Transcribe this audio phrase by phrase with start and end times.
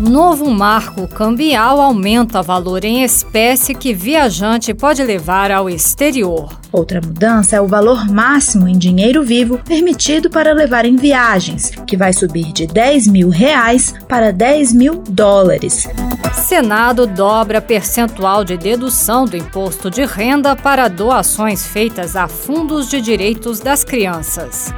[0.00, 6.58] Novo marco cambial aumenta valor em espécie que viajante pode levar ao exterior.
[6.72, 11.96] Outra mudança é o valor máximo em dinheiro vivo permitido para levar em viagens, que
[11.96, 15.86] vai subir de 10 mil reais para 10 mil dólares.
[16.32, 23.00] Senado dobra percentual de dedução do imposto de renda para doações feitas a fundos de
[23.00, 24.74] direitos das crianças.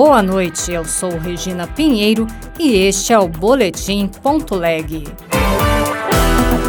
[0.00, 2.24] Boa noite, eu sou Regina Pinheiro
[2.56, 5.02] e este é o Boletim Ponto Leg.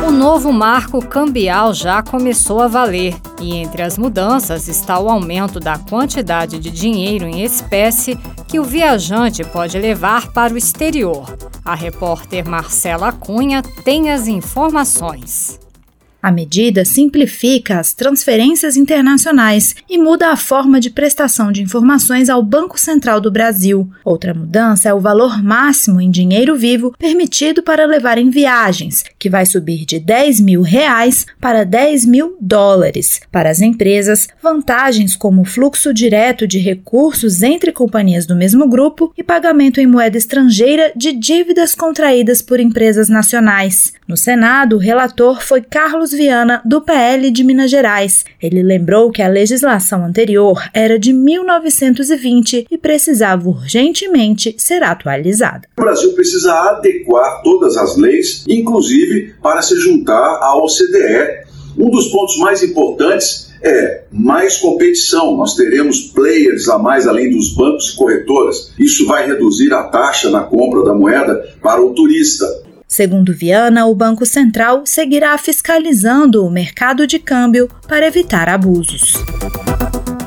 [0.04, 5.60] O novo marco cambial já começou a valer e entre as mudanças está o aumento
[5.60, 11.32] da quantidade de dinheiro em espécie que o viajante pode levar para o exterior.
[11.64, 15.59] A repórter Marcela Cunha tem as informações.
[16.22, 22.44] A medida simplifica as transferências internacionais e muda a forma de prestação de informações ao
[22.44, 23.89] Banco Central do Brasil.
[24.03, 29.30] Outra mudança é o valor máximo em dinheiro vivo permitido para levar em viagens, que
[29.30, 33.22] vai subir de 10 mil reais para 10 mil dólares.
[33.31, 39.23] Para as empresas, vantagens como fluxo direto de recursos entre companhias do mesmo grupo e
[39.23, 43.94] pagamento em moeda estrangeira de dívidas contraídas por empresas nacionais.
[44.06, 48.26] No Senado, o relator foi Carlos Carlos Viana, do PL de Minas Gerais.
[48.42, 55.68] Ele lembrou que a legislação anterior era de 1920 e precisava urgentemente ser atualizada.
[55.78, 61.48] O Brasil precisa adequar todas as leis, inclusive para se juntar à OCDE.
[61.78, 65.36] Um dos pontos mais importantes é mais competição.
[65.36, 68.72] Nós teremos players a mais além dos bancos e corretoras.
[68.80, 72.46] Isso vai reduzir a taxa na compra da moeda para o turista.
[72.90, 79.14] Segundo Viana, o Banco Central seguirá fiscalizando o mercado de câmbio para evitar abusos.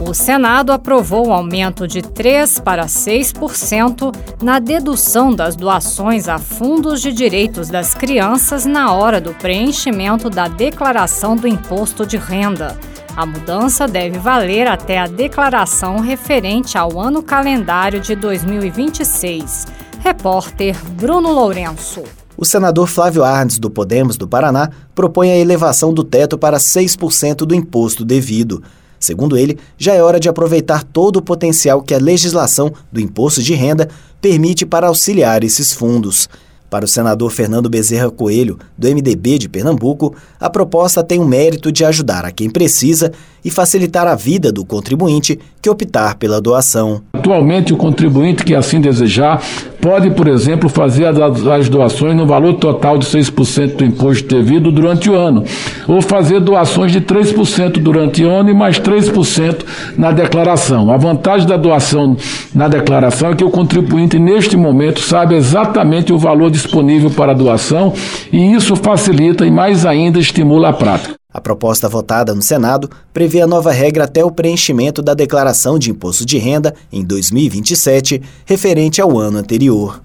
[0.09, 7.03] O Senado aprovou o aumento de 3 para 6% na dedução das doações a fundos
[7.03, 12.79] de direitos das crianças na hora do preenchimento da declaração do imposto de renda.
[13.17, 19.67] A mudança deve valer até a declaração referente ao ano calendário de 2026.
[20.01, 22.22] Repórter Bruno Lourenço.
[22.43, 27.47] O senador Flávio Arnes, do Podemos do Paraná, propõe a elevação do teto para 6%
[27.47, 28.61] do imposto devido.
[28.99, 33.41] Segundo ele, já é hora de aproveitar todo o potencial que a legislação do imposto
[33.41, 33.89] de renda
[34.21, 36.29] permite para auxiliar esses fundos.
[36.73, 41.71] Para o senador Fernando Bezerra Coelho, do MDB de Pernambuco, a proposta tem o mérito
[41.71, 43.13] de ajudar a quem precisa
[43.45, 47.03] e facilitar a vida do contribuinte que optar pela doação.
[47.13, 49.43] Atualmente, o contribuinte que assim desejar
[49.83, 55.11] pode, por exemplo, fazer as doações no valor total de 6% do imposto devido durante
[55.11, 55.43] o ano,
[55.89, 59.65] ou fazer doações de 3% durante o ano e mais 3%
[59.99, 60.89] na declaração.
[60.93, 62.17] A vantagem da doação
[62.55, 67.93] na declaração é que o contribuinte, neste momento, sabe exatamente o valor disponível para doação
[68.33, 71.22] e isso facilita e mais ainda estimula a prática.
[71.33, 75.91] A proposta votada no Senado prevê a nova regra até o preenchimento da declaração de
[75.91, 80.03] imposto de renda em 2027, referente ao ano anterior.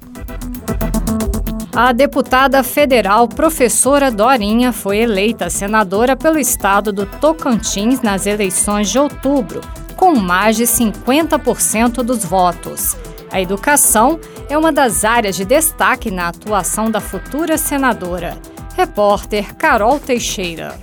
[1.75, 8.97] A deputada federal professora Dorinha foi eleita senadora pelo estado do Tocantins nas eleições de
[8.97, 9.61] outubro,
[9.95, 12.95] com mais de 50% dos votos.
[13.29, 18.37] A educação é uma das áreas de destaque na atuação da futura senadora.
[18.75, 20.73] Repórter Carol Teixeira.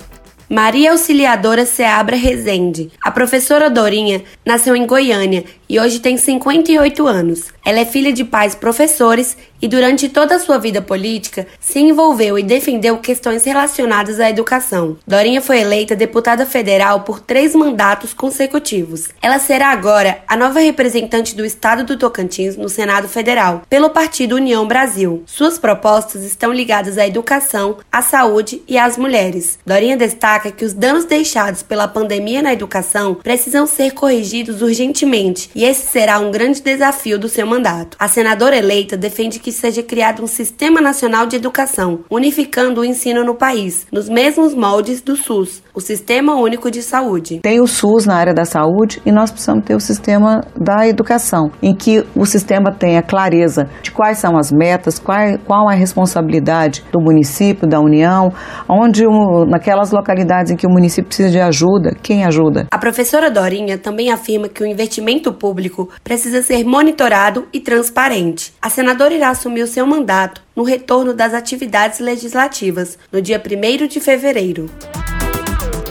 [0.48, 2.90] Maria Auxiliadora Seabra Rezende.
[3.02, 7.46] A professora Dorinha nasceu em Goiânia e hoje tem 58 anos.
[7.64, 12.38] Ela é filha de pais professores e durante toda a sua vida política se envolveu
[12.38, 14.98] e defendeu questões relacionadas à educação.
[15.06, 19.08] Dorinha foi eleita deputada federal por três mandatos consecutivos.
[19.22, 24.36] Ela será agora a nova representante do estado do Tocantins no Senado Federal, pelo Partido
[24.36, 25.22] União Brasil.
[25.24, 29.58] Suas propostas estão ligadas à educação, à saúde e às mulheres.
[29.64, 35.64] Dorinha destaca que os danos deixados pela pandemia na educação precisam ser corrigidos urgentemente e
[35.64, 37.96] esse será um grande desafio do seu mandato.
[37.98, 43.24] A senadora eleita defende que seja criado um Sistema Nacional de Educação, unificando o ensino
[43.24, 47.40] no país, nos mesmos moldes do SUS, o Sistema Único de Saúde.
[47.42, 51.50] Tem o SUS na área da saúde e nós precisamos ter o sistema da educação,
[51.62, 55.78] em que o sistema tenha clareza de quais são as metas, qual, qual é a
[55.78, 58.32] responsabilidade do município, da União,
[58.68, 59.04] onde
[59.48, 62.66] naquelas localidades em que o município precisa de ajuda, quem ajuda.
[62.70, 68.54] A professora Dorinha também afirma afirma que o investimento público precisa ser monitorado e transparente.
[68.60, 73.86] A senadora irá assumir o seu mandato no retorno das atividades legislativas, no dia 1
[73.86, 74.70] de fevereiro.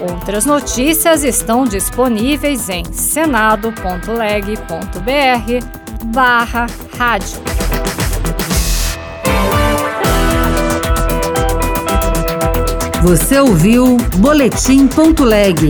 [0.02, 3.76] Outras notícias estão disponíveis em senado.leg.br
[6.06, 6.66] barra
[6.98, 7.38] rádio.
[13.04, 15.70] Você ouviu Boletim.leg.